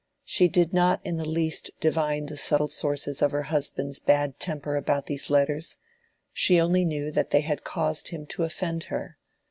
[0.23, 4.75] She did not in the least divine the subtle sources of her husband's bad temper
[4.75, 5.77] about these letters:
[6.33, 9.19] she only knew that they had caused him to offend her.